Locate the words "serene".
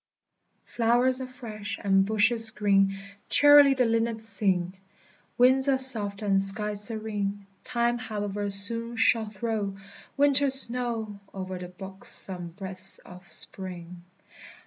6.85-7.45